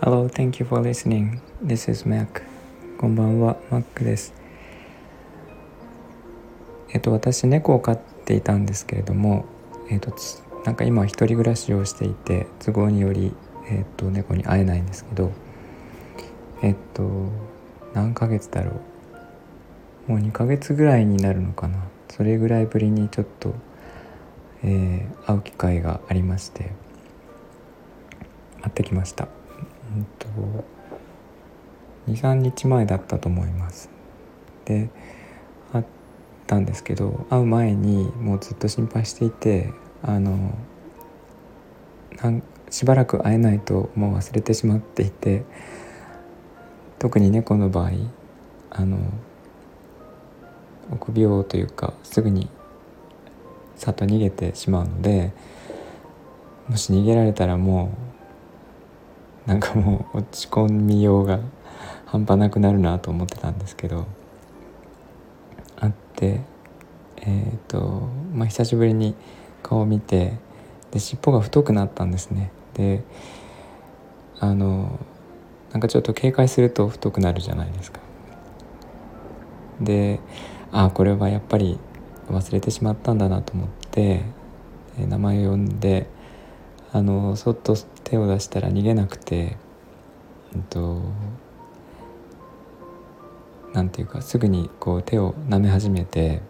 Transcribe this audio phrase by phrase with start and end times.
[0.00, 1.40] Hello, thank you for listening.
[1.60, 2.42] This is Mac.
[2.98, 4.32] こんばんは、Mac です。
[6.92, 9.44] えっと、私、猫を飼っていたんですけれども、
[9.90, 10.14] えっと、
[10.64, 13.34] なんか今、一人暮らしをしていて、都合により、
[13.68, 15.32] えっと、猫に会えないんですけど、
[16.62, 17.02] えっと、
[17.92, 18.80] 何ヶ月だろ
[20.08, 20.12] う。
[20.12, 21.78] もう2ヶ月ぐらいになるのかな。
[22.08, 23.52] それぐらいぶりにちょっと、
[24.64, 26.72] えー、会う機会がありまして、
[28.62, 29.28] 会ってきました。
[29.96, 30.26] うんと
[32.08, 33.90] 23日前だったと思います
[34.64, 34.88] で
[35.72, 35.84] 会っ
[36.46, 40.56] たんですけど会う前にもうずっと心配していてあの
[42.70, 45.44] しばらく会えないともう忘れてしまっていて
[46.98, 47.90] 特に猫の場合
[48.70, 48.98] あの
[50.90, 52.48] 臆病というかすぐに
[53.82, 55.32] さっと逃げてしまうので
[56.68, 57.92] もし逃げられたらも
[59.44, 61.40] うなんかもう落ち込みようが
[62.06, 64.06] 半端なくなるなと思ってたんですけど
[65.74, 66.42] 会って
[67.22, 69.16] えっ、ー、とまあ久しぶりに
[69.64, 70.34] 顔を見て
[70.92, 72.52] で尻尾が太くなったんですね。
[72.74, 73.02] で
[74.38, 75.00] あの
[75.72, 77.98] なんかちょっと警戒すると太くなるじゃないですか。
[79.80, 80.20] で
[80.70, 81.80] ああこれはやっぱり
[82.32, 84.22] 忘れてしまったんだなと思って
[84.98, 86.06] 名前を呼んで
[86.92, 89.56] あのそっと手を出したら逃げなくて、
[90.54, 91.00] えっと、
[93.72, 96.42] なんていうかすぐにこう手を舐め始めて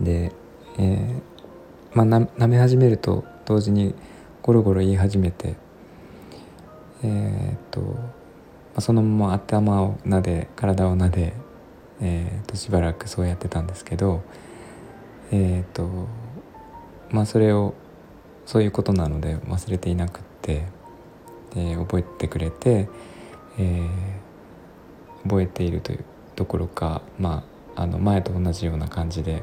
[0.00, 0.32] で、
[0.78, 1.22] えー、
[1.92, 3.94] まあ、舐め始めると同時に
[4.42, 5.54] ゴロゴロ言い始めて
[7.04, 7.88] えー、っと、ま
[8.76, 11.34] あ、そのまま頭を撫で体を撫で、
[12.00, 14.22] えー、としばらくそうやってたんですけど
[15.30, 16.08] えっと
[17.10, 17.74] まあそれを
[18.46, 20.66] そういうことなので忘れていなくって
[21.54, 22.88] で覚えてくれて、
[23.58, 23.88] えー、
[25.22, 26.04] 覚えているという
[26.36, 27.44] ところか、ま
[27.76, 29.42] あ、あの前と同じような感じで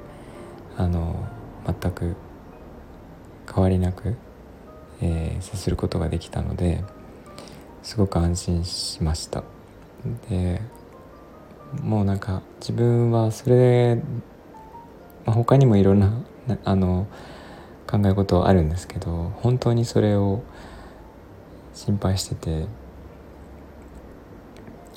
[0.77, 1.25] あの
[1.65, 2.15] 全く
[3.53, 4.15] 変わりなく、
[5.01, 6.83] えー、接することができたので
[7.81, 9.43] すごく安心しました。
[10.29, 10.61] で
[11.81, 13.95] もうなんか自分はそれ、
[15.25, 16.11] まあ、他にもいろんな
[16.65, 17.07] あの
[17.87, 20.43] 考え事あるんですけど本当にそれを
[21.73, 22.65] 心配してて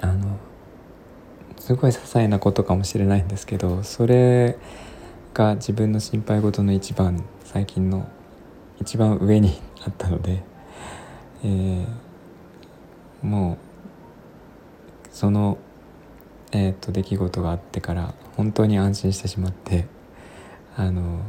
[0.00, 0.38] あの
[1.58, 4.58] すごい些細なことかもしれないんですけどそれ
[5.32, 8.08] が自分の心配事の一番最近の
[8.80, 10.42] 一番上にあったので、
[11.44, 11.86] えー、
[13.22, 13.74] もう
[15.14, 15.58] その、
[16.54, 19.86] えーと出来事があってから本当に安心してしまって
[20.76, 21.20] あの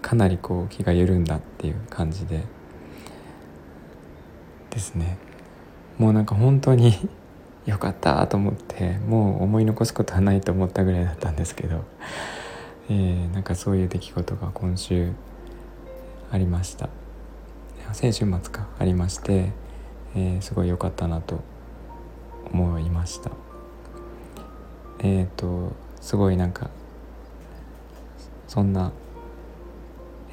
[0.00, 2.42] かなりこう気が緩んだっていう感じで
[4.70, 5.18] ですね。
[5.98, 6.94] もうなんか本当に
[7.66, 11.84] よかったと思ってもう思い残すことはないと思ったぐらいだったんですけど、
[12.88, 15.12] えー、なんかそういう出来事が今週
[16.30, 16.88] ありました。
[17.92, 19.52] 先週末かありまして、
[20.14, 21.40] えー、すごい良かったなと
[22.62, 23.30] 思いました。
[25.00, 26.70] えっ、ー、とすごいなんか
[28.48, 28.92] そんな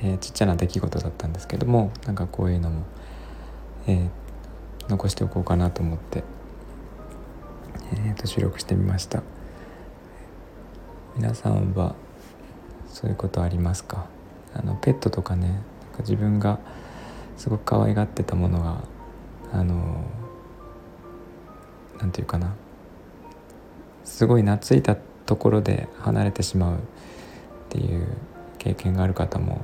[0.02, 2.84] えー、ちっちゃな出来事だったんですけどもなんかこういうのも、
[3.86, 4.10] えー、
[4.88, 6.24] 残しておこうかなと思って、
[7.92, 9.24] えー、と収録してみました。
[11.18, 11.96] 皆さんは
[12.88, 14.06] そういうことありますか？
[14.54, 15.64] あのペットとかねなんか
[16.00, 16.60] 自分が
[17.36, 18.84] すごく可愛がってたものが
[19.52, 19.89] あの
[22.00, 22.56] なんていうかな。
[24.10, 26.80] すごい懐いたところで離れてしまうっ
[27.70, 28.08] ていう
[28.58, 29.64] 経験がある方も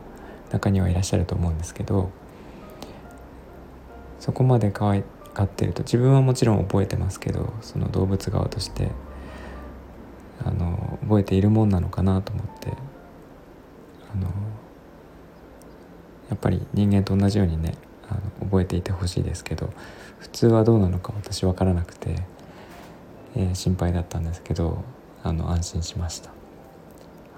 [0.51, 2.12] 中にはいらっしゃると思うんですけど
[4.19, 5.03] そこまで可愛
[5.34, 8.91] がってると自分はもちろん覚えてますけどその動物側として
[10.45, 12.69] あの覚えているもんなのかなと思って
[14.13, 14.27] あの
[16.30, 17.74] やっぱり人間と同じようにね
[18.07, 19.74] あの覚えていてほしいですけど
[20.19, 22.15] 普通はどうなのか私分からなくて、
[23.35, 24.83] えー、心配だったんですけど
[25.23, 26.31] あの安心しました。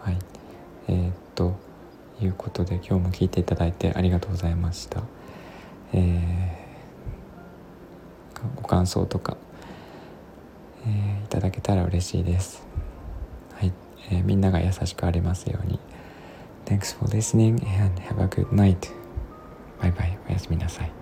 [0.02, 0.18] はい。
[0.88, 1.56] えー、っと
[2.22, 5.04] いうことで今日も聞いていただいてありがとうございました、
[5.94, 9.38] えー、ご感想とか、
[10.86, 12.66] え、いただけたら嬉しいです。
[13.54, 13.74] はい、
[14.12, 15.80] え、みんなが優しくありますように。
[16.66, 18.92] Thanks for listening and have a good night.
[19.80, 20.97] バイバイおやすみなさい。